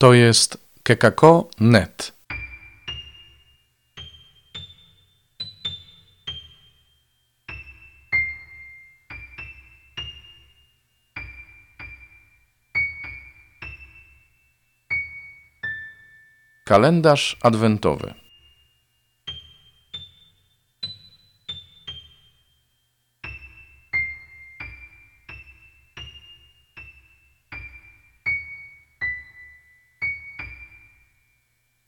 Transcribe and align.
To 0.00 0.14
jest 0.14 0.58
kekako.net. 0.82 2.12
Kalendarz 16.64 17.36
adwentowy. 17.42 18.19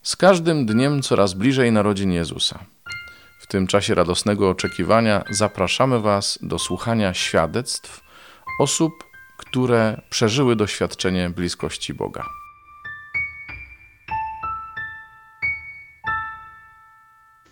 Z 0.02 0.16
każdym 0.16 0.66
dniem 0.66 1.02
coraz 1.02 1.34
bliżej 1.34 1.72
narodzin 1.72 2.12
Jezusa. 2.12 2.58
W 3.40 3.46
tym 3.46 3.66
czasie 3.66 3.94
radosnego 3.94 4.50
oczekiwania 4.50 5.24
zapraszamy 5.30 6.00
Was 6.00 6.38
do 6.42 6.58
słuchania 6.58 7.14
świadectw 7.14 8.00
osób, 8.60 8.92
które 9.36 10.00
przeżyły 10.10 10.56
doświadczenie 10.56 11.30
bliskości 11.30 11.94
Boga. 11.94 12.24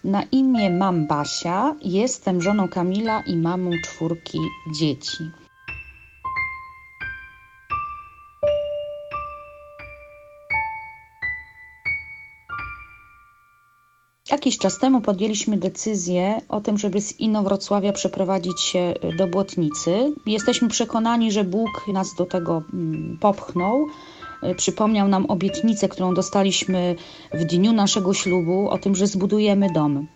Na 0.05 0.23
imię 0.23 0.71
mam 0.71 1.07
Basia, 1.07 1.75
jestem 1.83 2.43
żoną 2.43 2.69
Kamila 2.69 3.23
i 3.27 3.37
mamą 3.37 3.71
czwórki 3.85 4.39
dzieci. 4.75 5.31
Jakiś 14.31 14.59
czas 14.59 14.79
temu 14.79 15.01
podjęliśmy 15.01 15.57
decyzję 15.57 16.41
o 16.49 16.61
tym, 16.61 16.79
żeby 16.79 17.01
z 17.01 17.21
Inowrocławia 17.21 17.93
przeprowadzić 17.93 18.61
się 18.61 18.95
do 19.19 19.27
Błotnicy. 19.27 20.13
Jesteśmy 20.27 20.69
przekonani, 20.69 21.33
że 21.33 21.45
Bóg 21.45 21.71
nas 21.89 22.15
do 22.15 22.27
tego 22.27 22.63
mm, 22.73 23.19
popchnął. 23.21 23.87
Przypomniał 24.57 25.09
nam 25.09 25.27
obietnicę, 25.27 25.89
którą 25.89 26.15
dostaliśmy 26.15 26.97
w 27.33 27.45
dniu 27.45 27.73
naszego 27.73 28.15
ślubu, 28.15 28.71
o 28.71 28.79
tym, 28.79 28.95
że 28.95 29.07
zbudujemy 29.07 29.67
dom. 29.75 30.07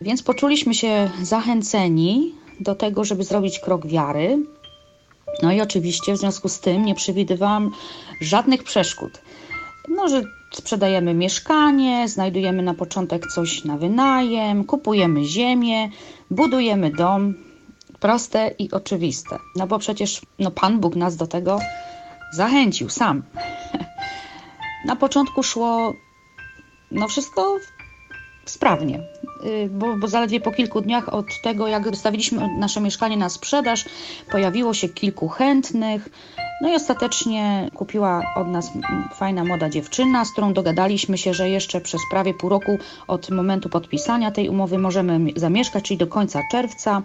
Więc 0.00 0.22
poczuliśmy 0.22 0.74
się 0.74 1.10
zachęceni 1.22 2.34
do 2.60 2.74
tego, 2.74 3.04
żeby 3.04 3.24
zrobić 3.24 3.58
krok 3.58 3.86
wiary. 3.86 4.38
No 5.42 5.52
i 5.52 5.60
oczywiście 5.60 6.12
w 6.12 6.18
związku 6.18 6.48
z 6.48 6.60
tym 6.60 6.84
nie 6.84 6.94
przewidywałam 6.94 7.70
żadnych 8.20 8.64
przeszkód. 8.64 9.20
No, 9.88 10.08
że 10.08 10.22
sprzedajemy 10.52 11.14
mieszkanie, 11.14 12.08
znajdujemy 12.08 12.62
na 12.62 12.74
początek 12.74 13.26
coś 13.26 13.64
na 13.64 13.76
wynajem, 13.76 14.64
kupujemy 14.64 15.24
ziemię, 15.24 15.90
budujemy 16.30 16.90
dom. 16.90 17.34
Proste 18.00 18.54
i 18.58 18.70
oczywiste. 18.70 19.38
No 19.56 19.66
bo 19.66 19.78
przecież 19.78 20.20
no, 20.38 20.50
Pan 20.50 20.80
Bóg 20.80 20.96
nas 20.96 21.16
do 21.16 21.26
tego 21.26 21.58
zachęcił 22.32 22.88
sam. 22.88 23.22
Na 24.86 24.96
początku 24.96 25.42
szło 25.42 25.92
no 26.90 27.08
wszystko 27.08 27.56
sprawnie, 28.44 29.00
y, 29.44 29.68
bo, 29.70 29.96
bo, 29.96 30.08
zaledwie 30.08 30.40
po 30.40 30.52
kilku 30.52 30.80
dniach 30.80 31.08
od 31.08 31.26
tego, 31.42 31.68
jak 31.68 31.90
wystawiliśmy 31.90 32.48
nasze 32.58 32.80
mieszkanie 32.80 33.16
na 33.16 33.28
sprzedaż, 33.28 33.84
pojawiło 34.30 34.74
się 34.74 34.88
kilku 34.88 35.28
chętnych. 35.28 36.08
No 36.60 36.72
i 36.72 36.74
ostatecznie 36.74 37.70
kupiła 37.74 38.22
od 38.36 38.48
nas 38.48 38.70
fajna 39.14 39.44
młoda 39.44 39.70
dziewczyna, 39.70 40.24
z 40.24 40.32
którą 40.32 40.52
dogadaliśmy 40.52 41.18
się, 41.18 41.34
że 41.34 41.50
jeszcze 41.50 41.80
przez 41.80 42.00
prawie 42.10 42.34
pół 42.34 42.50
roku 42.50 42.78
od 43.08 43.30
momentu 43.30 43.68
podpisania 43.68 44.30
tej 44.30 44.48
umowy 44.48 44.78
możemy 44.78 45.20
zamieszkać, 45.36 45.84
czyli 45.84 45.98
do 45.98 46.06
końca 46.06 46.42
czerwca. 46.50 47.02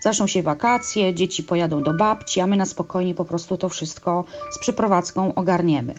Zaczną 0.00 0.26
się 0.26 0.42
wakacje, 0.42 1.14
dzieci 1.14 1.42
pojadą 1.42 1.82
do 1.82 1.94
babci, 1.94 2.40
a 2.40 2.46
my 2.46 2.56
na 2.56 2.66
spokojnie 2.66 3.14
po 3.14 3.24
prostu 3.24 3.56
to 3.56 3.68
wszystko 3.68 4.24
z 4.50 4.58
przeprowadzką 4.58 5.34
ogarniemy. 5.34 5.94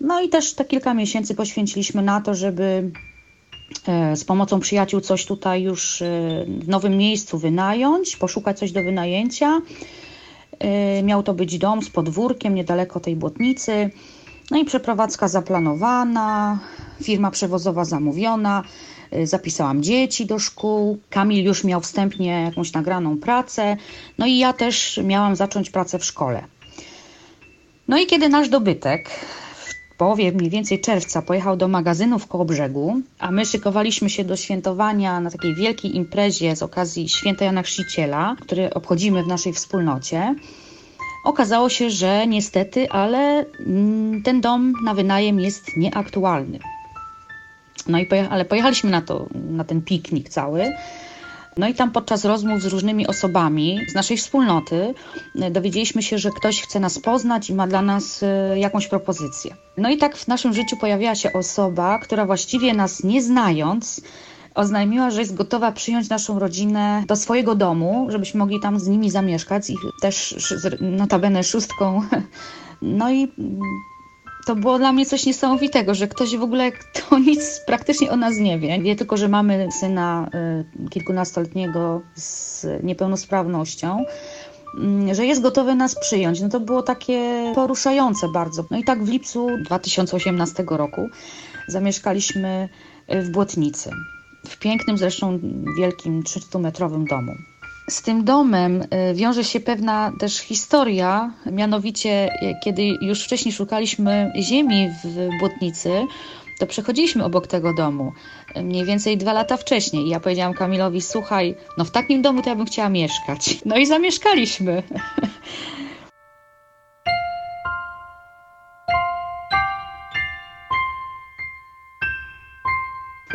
No 0.00 0.20
i 0.20 0.28
też 0.28 0.54
te 0.54 0.64
kilka 0.64 0.94
miesięcy 0.94 1.34
poświęciliśmy 1.34 2.02
na 2.02 2.20
to, 2.20 2.34
żeby 2.34 2.90
z 4.14 4.24
pomocą 4.24 4.60
przyjaciół 4.60 5.00
coś 5.00 5.26
tutaj 5.26 5.62
już 5.62 6.02
w 6.60 6.68
nowym 6.68 6.96
miejscu 6.96 7.38
wynająć, 7.38 8.16
poszukać 8.16 8.58
coś 8.58 8.72
do 8.72 8.82
wynajęcia. 8.82 9.60
Miał 11.02 11.22
to 11.22 11.34
być 11.34 11.58
dom 11.58 11.82
z 11.82 11.90
podwórkiem 11.90 12.54
niedaleko 12.54 13.00
tej 13.00 13.16
błotnicy. 13.16 13.90
No 14.50 14.58
i 14.58 14.64
przeprowadzka 14.64 15.28
zaplanowana, 15.28 16.58
firma 17.02 17.30
przewozowa 17.30 17.84
zamówiona. 17.84 18.62
Zapisałam 19.24 19.82
dzieci 19.82 20.26
do 20.26 20.38
szkół. 20.38 20.98
Kamil 21.10 21.44
już 21.44 21.64
miał 21.64 21.80
wstępnie 21.80 22.42
jakąś 22.42 22.72
nagraną 22.72 23.18
pracę. 23.18 23.76
No 24.18 24.26
i 24.26 24.38
ja 24.38 24.52
też 24.52 25.00
miałam 25.04 25.36
zacząć 25.36 25.70
pracę 25.70 25.98
w 25.98 26.04
szkole. 26.04 26.44
No 27.88 27.98
i 27.98 28.06
kiedy 28.06 28.28
nasz 28.28 28.48
dobytek 28.48 29.10
połowie 29.96 30.32
mniej 30.32 30.50
więcej 30.50 30.80
czerwca 30.80 31.22
pojechał 31.22 31.56
do 31.56 31.68
magazynu 31.68 32.18
w 32.18 32.26
Kołobrzegu, 32.26 33.00
a 33.18 33.30
my 33.30 33.46
szykowaliśmy 33.46 34.10
się 34.10 34.24
do 34.24 34.36
świętowania 34.36 35.20
na 35.20 35.30
takiej 35.30 35.54
wielkiej 35.54 35.96
imprezie 35.96 36.56
z 36.56 36.62
okazji 36.62 37.08
święta 37.08 37.44
Jana 37.44 37.62
Chrzciciela, 37.62 38.36
który 38.40 38.74
obchodzimy 38.74 39.22
w 39.22 39.26
naszej 39.26 39.52
wspólnocie. 39.52 40.34
Okazało 41.24 41.68
się, 41.68 41.90
że 41.90 42.26
niestety, 42.26 42.90
ale 42.90 43.44
ten 44.24 44.40
dom 44.40 44.72
na 44.84 44.94
wynajem 44.94 45.40
jest 45.40 45.76
nieaktualny. 45.76 46.58
No 47.88 47.98
i 47.98 48.06
pojecha 48.06 48.30
ale 48.30 48.44
pojechaliśmy 48.44 48.90
na, 48.90 49.02
to, 49.02 49.26
na 49.50 49.64
ten 49.64 49.82
piknik 49.82 50.28
cały. 50.28 50.72
No 51.56 51.68
i 51.68 51.74
tam 51.74 51.92
podczas 51.92 52.24
rozmów 52.24 52.62
z 52.62 52.66
różnymi 52.66 53.06
osobami 53.06 53.78
z 53.88 53.94
naszej 53.94 54.16
wspólnoty 54.16 54.94
dowiedzieliśmy 55.50 56.02
się, 56.02 56.18
że 56.18 56.30
ktoś 56.30 56.62
chce 56.62 56.80
nas 56.80 56.98
poznać 56.98 57.50
i 57.50 57.54
ma 57.54 57.66
dla 57.66 57.82
nas 57.82 58.24
jakąś 58.56 58.88
propozycję. 58.88 59.56
No 59.76 59.90
i 59.90 59.96
tak 59.96 60.16
w 60.16 60.28
naszym 60.28 60.54
życiu 60.54 60.76
pojawiła 60.76 61.14
się 61.14 61.32
osoba, 61.32 61.98
która 61.98 62.26
właściwie 62.26 62.74
nas 62.74 63.04
nie 63.04 63.22
znając, 63.22 64.00
oznajmiła, 64.54 65.10
że 65.10 65.20
jest 65.20 65.34
gotowa 65.34 65.72
przyjąć 65.72 66.08
naszą 66.08 66.38
rodzinę 66.38 67.04
do 67.06 67.16
swojego 67.16 67.54
domu, 67.54 68.06
żebyśmy 68.10 68.38
mogli 68.38 68.60
tam 68.60 68.80
z 68.80 68.88
nimi 68.88 69.10
zamieszkać 69.10 69.70
i 69.70 69.76
też 70.02 70.34
notabene 70.80 71.44
szóstką. 71.44 72.02
No 72.82 73.12
i 73.12 73.32
to 74.46 74.56
było 74.56 74.78
dla 74.78 74.92
mnie 74.92 75.06
coś 75.06 75.26
niesamowitego, 75.26 75.94
że 75.94 76.08
ktoś 76.08 76.36
w 76.36 76.42
ogóle, 76.42 76.72
kto 76.72 77.18
nic 77.28 77.60
praktycznie 77.66 78.10
o 78.10 78.16
nas 78.16 78.36
nie 78.36 78.58
wie, 78.58 78.82
wie 78.82 78.96
tylko, 78.96 79.16
że 79.16 79.28
mamy 79.28 79.68
syna 79.80 80.30
y, 80.86 80.88
kilkunastoletniego 80.90 82.00
z 82.14 82.66
niepełnosprawnością, 82.82 84.04
y, 85.10 85.14
że 85.14 85.26
jest 85.26 85.42
gotowy 85.42 85.74
nas 85.74 86.00
przyjąć. 86.00 86.40
No 86.40 86.48
to 86.48 86.60
było 86.60 86.82
takie 86.82 87.52
poruszające 87.54 88.28
bardzo. 88.28 88.64
No 88.70 88.78
i 88.78 88.84
tak 88.84 89.04
w 89.04 89.08
lipcu 89.08 89.48
2018 89.64 90.64
roku 90.68 91.08
zamieszkaliśmy 91.68 92.68
w 93.08 93.30
Błotnicy, 93.30 93.90
w 94.48 94.58
pięknym 94.58 94.98
zresztą 94.98 95.38
wielkim 95.78 96.22
300-metrowym 96.22 97.08
domu. 97.08 97.32
Z 97.90 98.02
tym 98.02 98.24
domem 98.24 98.84
wiąże 99.14 99.44
się 99.44 99.60
pewna 99.60 100.12
też 100.18 100.38
historia, 100.38 101.32
mianowicie 101.52 102.30
kiedy 102.64 102.82
już 103.02 103.24
wcześniej 103.24 103.52
szukaliśmy 103.52 104.32
ziemi 104.40 104.88
w 105.04 105.28
Błotnicy, 105.40 105.90
to 106.58 106.66
przechodziliśmy 106.66 107.24
obok 107.24 107.46
tego 107.46 107.74
domu 107.74 108.12
mniej 108.62 108.84
więcej 108.84 109.16
dwa 109.16 109.32
lata 109.32 109.56
wcześniej. 109.56 110.06
I 110.06 110.08
ja 110.08 110.20
powiedziałam 110.20 110.54
Kamilowi, 110.54 111.02
słuchaj, 111.02 111.54
no 111.78 111.84
w 111.84 111.90
takim 111.90 112.22
domu 112.22 112.42
to 112.42 112.50
ja 112.50 112.56
bym 112.56 112.66
chciała 112.66 112.88
mieszkać. 112.88 113.58
No 113.64 113.76
i 113.76 113.86
zamieszkaliśmy. 113.86 114.82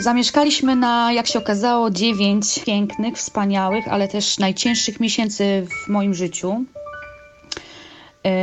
Zamieszkaliśmy 0.01 0.75
na, 0.75 1.13
jak 1.13 1.27
się 1.27 1.39
okazało, 1.39 1.89
dziewięć 1.89 2.59
pięknych, 2.59 3.15
wspaniałych, 3.17 3.87
ale 3.87 4.07
też 4.07 4.39
najcięższych 4.39 4.99
miesięcy 4.99 5.67
w 5.69 5.89
moim 5.89 6.13
życiu, 6.13 6.63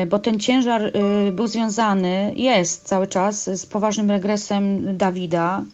bo 0.09 0.19
ten 0.19 0.41
ciężar 0.41 0.93
był 1.33 1.47
związany, 1.47 2.33
jest 2.37 2.87
cały 2.87 3.07
czas 3.07 3.51
z 3.61 3.67
poważnym 3.67 4.11
regresem 4.11 4.97
Dawida, 4.97 5.65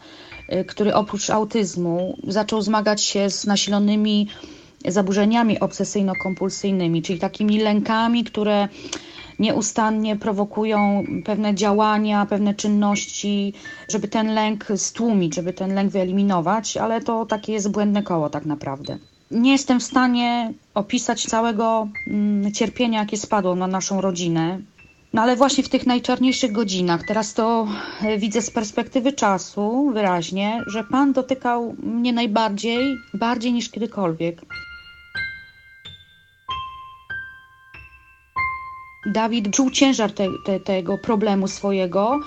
który 0.67 0.95
oprócz 0.95 1.31
autyzmu 1.31 2.19
zaczął 2.27 2.63
zmagać 2.63 3.03
się 3.03 3.31
z 3.31 3.47
nasilonymi 3.47 4.29
zaburzeniami 4.85 5.61
obsesyjno-kompulsyjnymi, 5.61 7.03
czyli 7.03 7.19
takimi 7.19 7.59
lękami, 7.59 8.25
które 8.25 8.69
nieustannie 9.39 10.17
prowokują 10.17 11.05
pewne 11.25 11.55
działania, 11.55 12.27
pewne 12.27 12.55
czynności, 12.55 13.53
żeby 13.89 14.09
ten 14.09 14.35
lęk 14.35 14.67
stłumić, 14.77 15.35
żeby 15.35 15.53
ten 15.53 15.75
lęk 15.75 15.91
wyeliminować, 15.91 16.77
ale 16.77 17.01
to 17.01 17.27
takie 17.27 17.53
jest 17.53 17.71
błędne 17.71 18.03
koło 18.03 18.31
tak 18.31 18.47
naprawdę. 18.47 18.99
Nie 19.31 19.53
jestem 19.53 19.81
w 19.81 19.83
stanie 19.83 20.53
opisać 20.75 21.25
całego 21.25 21.89
mm, 22.07 22.53
cierpienia, 22.53 23.01
jakie 23.01 23.17
spadło 23.17 23.55
na 23.55 23.67
naszą 23.67 24.01
rodzinę. 24.01 24.59
No 25.13 25.23
ale 25.23 25.37
właśnie 25.37 25.65
w 25.65 25.69
tych 25.69 25.87
najczarniejszych 25.87 26.53
godzinach, 26.53 27.07
teraz 27.07 27.35
to 27.35 27.69
e, 28.03 28.19
widzę 28.19 28.43
z 28.43 28.51
perspektywy 28.51 29.13
czasu 29.13 29.91
wyraźnie, 29.95 30.63
że 30.67 30.85
Pan 30.85 31.13
dotykał 31.13 31.77
mnie 31.83 32.13
najbardziej, 32.13 32.97
bardziej 33.15 33.53
niż 33.53 33.71
kiedykolwiek. 33.71 34.43
Dawid 39.06 39.51
czuł 39.51 39.71
ciężar 39.71 40.12
te, 40.12 40.27
te, 40.45 40.61
tego 40.61 40.99
problemu 40.99 41.49
swojego 41.49 42.21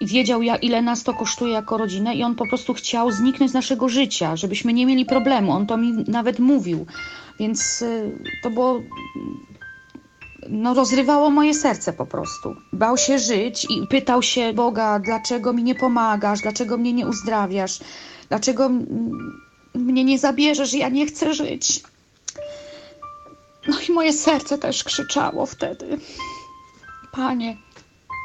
wiedział, 0.00 0.42
jak, 0.42 0.64
ile 0.64 0.82
nas 0.82 1.02
to 1.02 1.14
kosztuje 1.14 1.52
jako 1.52 1.78
rodzinę, 1.78 2.14
i 2.14 2.22
on 2.22 2.34
po 2.34 2.48
prostu 2.48 2.74
chciał 2.74 3.10
zniknąć 3.10 3.50
z 3.50 3.54
naszego 3.54 3.88
życia, 3.88 4.36
żebyśmy 4.36 4.72
nie 4.72 4.86
mieli 4.86 5.04
problemu. 5.04 5.52
On 5.52 5.66
to 5.66 5.76
mi 5.76 5.92
nawet 6.08 6.38
mówił, 6.38 6.86
więc 7.40 7.82
y, 7.82 8.18
to 8.42 8.50
było. 8.50 8.80
No, 10.48 10.74
rozrywało 10.74 11.30
moje 11.30 11.54
serce 11.54 11.92
po 11.92 12.06
prostu. 12.06 12.56
Bał 12.72 12.96
się 12.96 13.18
żyć 13.18 13.66
i 13.70 13.86
pytał 13.86 14.22
się 14.22 14.52
Boga, 14.52 14.98
dlaczego 14.98 15.52
mi 15.52 15.62
nie 15.62 15.74
pomagasz, 15.74 16.40
dlaczego 16.40 16.78
mnie 16.78 16.92
nie 16.92 17.06
uzdrawiasz, 17.06 17.78
dlaczego 18.28 18.70
mnie 19.74 20.04
nie 20.04 20.18
zabierzesz, 20.18 20.74
ja 20.74 20.88
nie 20.88 21.06
chcę 21.06 21.34
żyć. 21.34 21.82
No 23.68 23.80
i 23.88 23.92
moje 23.92 24.12
serce 24.12 24.58
też 24.58 24.84
krzyczało 24.84 25.46
wtedy. 25.46 25.98
Panie, 27.12 27.56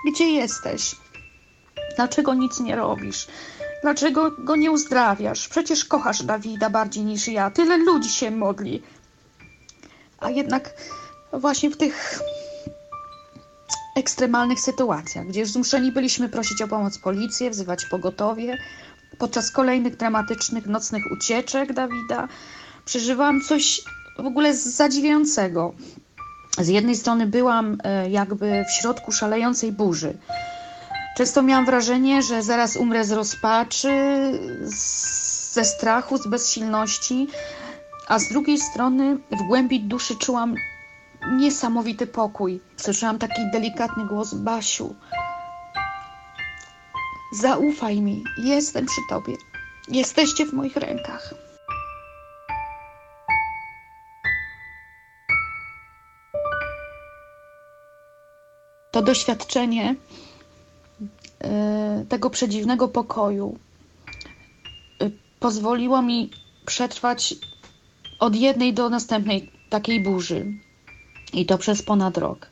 gdzie 0.08 0.32
jesteś? 0.32 0.96
Dlaczego 1.96 2.34
nic 2.34 2.60
nie 2.60 2.76
robisz? 2.76 3.28
Dlaczego 3.82 4.32
go 4.32 4.56
nie 4.56 4.72
uzdrawiasz? 4.72 5.48
Przecież 5.48 5.86
kochasz 5.86 6.24
Dawida 6.24 6.70
bardziej 6.70 7.04
niż 7.04 7.28
ja. 7.28 7.52
Tyle 7.52 7.78
ludzi 7.78 8.10
się 8.10 8.32
modli. 8.32 8.84
A 10.20 10.30
jednak 10.30 10.74
właśnie 11.34 11.70
w 11.70 11.78
tych 11.78 12.20
ekstremalnych 13.96 14.60
sytuacjach, 14.60 15.28
gdzie 15.28 15.40
już 15.40 15.52
zmuszeni 15.52 15.92
byliśmy 15.92 16.30
prosić 16.30 16.62
o 16.62 16.68
pomoc 16.68 16.98
policję, 16.98 17.50
wzywać 17.50 17.86
pogotowie, 17.86 18.58
podczas 19.18 19.52
kolejnych 19.52 19.96
dramatycznych 19.96 20.66
nocnych 20.66 21.04
ucieczek 21.12 21.74
Dawida, 21.74 22.28
przeżywałam 22.86 23.42
coś 23.42 23.82
w 24.20 24.26
ogóle 24.26 24.56
zadziwiającego. 24.56 25.74
Z 26.58 26.68
jednej 26.68 26.96
strony 26.96 27.28
byłam 27.28 27.78
e, 27.84 28.10
jakby 28.10 28.66
w 28.70 28.72
środku 28.72 29.12
szalejącej 29.12 29.72
burzy. 29.72 30.18
Często 31.18 31.42
miałam 31.42 31.66
wrażenie, 31.66 32.22
że 32.22 32.44
zaraz 32.44 32.76
umrę 32.76 33.04
z 33.04 33.12
rozpaczy, 33.12 33.90
ze 35.54 35.66
strachu, 35.66 36.18
z 36.18 36.28
bezsilności, 36.28 37.28
a 38.08 38.20
z 38.20 38.30
drugiej 38.30 38.58
strony 38.58 39.18
w 39.32 39.48
głębi 39.48 39.80
duszy 39.80 40.16
czułam 40.16 40.56
niesamowity 41.32 42.08
pokój. 42.08 42.62
Słyszałam 42.78 43.20
taki 43.20 43.42
delikatny 43.54 44.06
głos 44.06 44.34
Basiu. 44.34 44.96
Zaufaj 47.34 48.02
mi, 48.02 48.24
jestem 48.38 48.86
przy 48.86 49.02
tobie. 49.10 49.34
Jesteście 49.88 50.46
w 50.46 50.54
moich 50.54 50.76
rękach. 50.76 51.34
To 58.92 59.02
doświadczenie 59.02 59.96
e, 61.44 62.06
tego 62.10 62.30
przedziwnego 62.30 62.88
pokoju 62.88 63.60
e, 65.02 65.10
pozwoliło 65.40 66.02
mi 66.02 66.32
przetrwać 66.66 67.36
od 68.20 68.36
jednej 68.36 68.74
do 68.74 68.90
następnej 68.90 69.52
takiej 69.70 70.04
burzy. 70.04 70.46
I 71.34 71.46
to 71.46 71.58
przez 71.58 71.84
ponad 71.84 72.18
rok. 72.18 72.48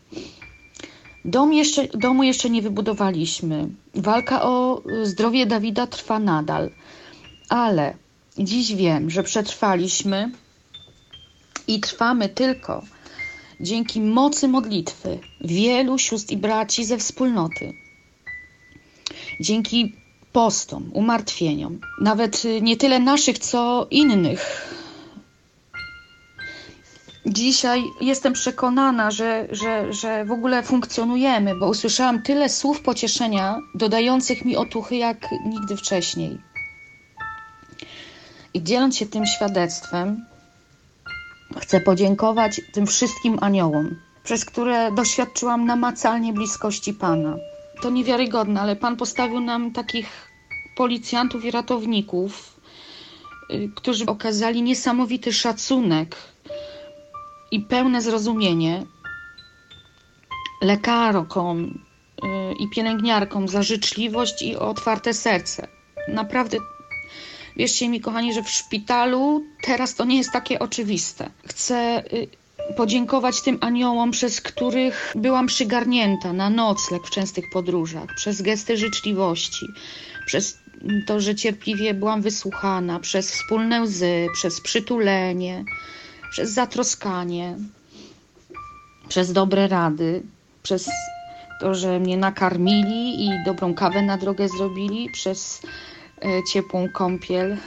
Dom 1.25 1.53
jeszcze, 1.53 1.88
domu 1.88 2.24
jeszcze 2.24 2.50
nie 2.50 2.62
wybudowaliśmy. 2.62 3.68
Walka 3.95 4.42
o 4.44 4.81
zdrowie 5.03 5.45
Dawida 5.45 5.88
trwa 5.88 6.19
nadal. 6.19 6.69
Ale 7.50 7.94
dziś 8.38 8.75
wiem, 8.75 9.09
że 9.09 9.24
przetrwaliśmy 9.24 10.31
i 11.68 11.80
trwamy 11.80 12.30
tylko 12.30 12.83
dzięki 13.59 14.01
mocy 14.01 14.47
modlitwy 14.47 15.19
wielu 15.41 15.97
sióstr 15.97 16.33
i 16.33 16.38
braci 16.38 16.85
ze 16.85 16.97
wspólnoty. 16.97 17.73
Dzięki 19.39 19.95
postom, 20.31 20.91
umartwieniom, 20.94 21.79
nawet 22.01 22.44
nie 22.61 22.77
tyle 22.77 23.00
naszych, 23.00 23.39
co 23.39 23.88
innych. 23.91 24.69
Dzisiaj 27.25 27.83
jestem 28.01 28.33
przekonana, 28.33 29.11
że, 29.11 29.47
że, 29.51 29.94
że 29.94 30.25
w 30.25 30.31
ogóle 30.31 30.63
funkcjonujemy, 30.63 31.56
bo 31.56 31.69
usłyszałam 31.69 32.21
tyle 32.21 32.50
słów 32.50 32.81
pocieszenia, 32.81 33.59
dodających 33.75 34.45
mi 34.45 34.57
otuchy 34.57 34.95
jak 34.95 35.17
nigdy 35.45 35.77
wcześniej. 35.77 36.38
I 38.53 38.63
dzieląc 38.63 38.97
się 38.97 39.06
tym 39.06 39.25
świadectwem, 39.25 40.25
Chcę 41.57 41.81
podziękować 41.81 42.61
tym 42.71 42.87
wszystkim 42.87 43.37
aniołom, 43.41 43.95
przez 44.23 44.45
które 44.45 44.91
doświadczyłam 44.91 45.65
namacalnie 45.65 46.33
bliskości 46.33 46.93
Pana. 46.93 47.37
To 47.81 47.89
niewiarygodne, 47.89 48.61
ale 48.61 48.75
Pan 48.75 48.97
postawił 48.97 49.39
nam 49.39 49.71
takich 49.71 50.29
policjantów 50.77 51.45
i 51.45 51.51
ratowników, 51.51 52.59
y, 53.51 53.69
którzy 53.75 54.05
okazali 54.05 54.61
niesamowity 54.61 55.33
szacunek 55.33 56.15
i 57.51 57.59
pełne 57.59 58.01
zrozumienie 58.01 58.85
lekarkom 60.61 61.63
y, 61.63 62.27
i 62.59 62.69
pielęgniarkom 62.69 63.47
za 63.47 63.63
życzliwość 63.63 64.41
i 64.41 64.55
otwarte 64.55 65.13
serce. 65.13 65.67
Naprawdę 66.07 66.57
Wierzcie 67.59 67.89
mi, 67.89 68.01
kochani, 68.01 68.33
że 68.33 68.44
w 68.44 68.50
szpitalu 68.50 69.44
teraz 69.61 69.95
to 69.95 70.06
nie 70.06 70.17
jest 70.17 70.31
takie 70.31 70.59
oczywiste. 70.59 71.29
Chcę 71.47 72.03
y, 72.13 72.27
podziękować 72.77 73.41
tym 73.41 73.57
aniołom, 73.61 74.11
przez 74.11 74.41
których 74.41 75.13
byłam 75.15 75.47
przygarnięta 75.47 76.33
na 76.33 76.50
nocleg 76.50 77.07
w 77.07 77.09
częstych 77.09 77.45
podróżach, 77.53 78.15
przez 78.15 78.41
gesty 78.41 78.77
życzliwości, 78.77 79.65
przez 80.25 80.57
to, 81.07 81.19
że 81.19 81.35
cierpliwie 81.35 81.94
byłam 81.94 82.21
wysłuchana, 82.21 83.00
przez 83.00 83.31
wspólne 83.31 83.81
łzy, 83.81 84.27
przez 84.33 84.61
przytulenie, 84.61 85.63
przez 86.31 86.51
zatroskanie, 86.51 87.56
przez 89.07 89.33
dobre 89.33 89.67
rady, 89.67 90.23
przez 90.63 90.89
to, 91.61 91.75
że 91.75 92.00
mnie 92.00 92.17
nakarmili 92.17 93.25
i 93.25 93.29
dobrą 93.45 93.73
kawę 93.73 94.01
na 94.01 94.17
drogę 94.17 94.50
zrobili, 94.50 95.09
przez 95.13 95.61
ciepłą 96.54 96.90
kąpiel, 96.94 97.57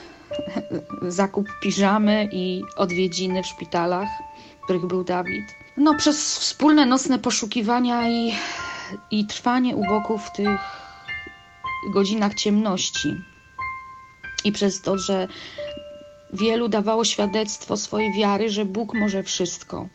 zakup 1.09 1.49
piżamy 1.63 2.29
i 2.33 2.63
odwiedziny 2.77 3.43
w 3.43 3.47
szpitalach, 3.47 4.09
w 4.61 4.65
których 4.65 4.87
był 4.87 5.05
Dawid. 5.05 5.45
No, 5.77 5.95
przez 5.95 6.39
wspólne 6.39 6.87
nocne 6.87 7.19
poszukiwania 7.19 8.09
i, 8.09 8.33
i 9.11 9.27
trwanie 9.27 9.77
u 9.77 9.85
boku 9.87 10.19
w 10.19 10.33
tych 10.33 10.61
godzinach 11.95 12.35
ciemności. 12.35 13.17
I 14.45 14.53
przez 14.53 14.83
to, 14.83 14.99
że 14.99 15.29
wielu 16.33 16.69
dawało 16.69 17.05
świadectwo 17.05 17.77
swojej 17.77 18.13
wiary, 18.13 18.51
że 18.51 18.65
Bóg 18.65 18.95
może 18.95 19.23
wszystko. 19.23 19.89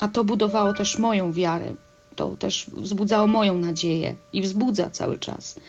A 0.00 0.08
to 0.08 0.24
budowało 0.24 0.72
też 0.72 0.98
moją 0.98 1.32
wiarę. 1.32 1.74
To 2.16 2.36
też 2.36 2.70
wzbudzało 2.72 3.26
moją 3.26 3.58
nadzieję 3.58 4.14
i 4.32 4.42
wzbudza 4.42 4.90
cały 4.90 5.18
czas. 5.18 5.60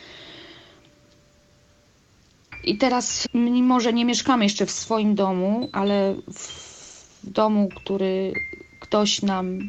I 2.67 2.77
teraz, 2.77 3.27
mimo 3.33 3.79
że 3.79 3.93
nie 3.93 4.05
mieszkamy 4.05 4.43
jeszcze 4.43 4.65
w 4.65 4.71
swoim 4.71 5.15
domu, 5.15 5.69
ale 5.71 6.15
w 6.33 7.29
domu, 7.29 7.69
który 7.75 8.33
ktoś 8.79 9.21
nam 9.21 9.59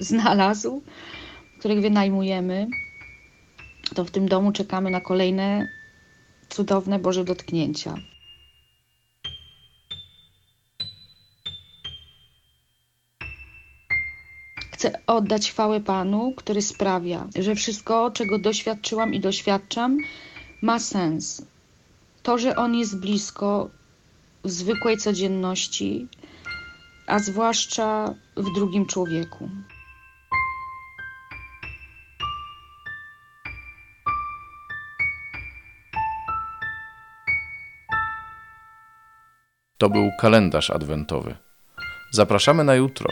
znalazł, 0.00 0.82
których 1.58 1.80
wynajmujemy, 1.80 2.66
to 3.94 4.04
w 4.04 4.10
tym 4.10 4.28
domu 4.28 4.52
czekamy 4.52 4.90
na 4.90 5.00
kolejne 5.00 5.68
cudowne 6.48 6.98
Boże 6.98 7.24
dotknięcia. 7.24 7.94
Chcę 14.72 15.00
oddać 15.06 15.50
chwałę 15.50 15.80
Panu, 15.80 16.32
który 16.36 16.62
sprawia, 16.62 17.28
że 17.38 17.54
wszystko, 17.54 18.10
czego 18.10 18.38
doświadczyłam 18.38 19.14
i 19.14 19.20
doświadczam, 19.20 19.98
ma 20.62 20.78
sens, 20.78 21.51
to, 22.22 22.38
że 22.38 22.56
on 22.56 22.74
jest 22.74 23.00
blisko 23.00 23.70
w 24.44 24.50
zwykłej 24.50 24.96
codzienności, 24.96 26.08
a 27.06 27.18
zwłaszcza 27.18 28.14
w 28.36 28.54
drugim 28.54 28.86
człowieku. 28.86 29.50
To 39.78 39.90
był 39.90 40.10
kalendarz 40.20 40.70
adwentowy. 40.70 41.36
Zapraszamy 42.10 42.64
na 42.64 42.74
jutro. 42.74 43.10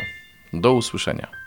Do 0.52 0.72
usłyszenia. 0.72 1.39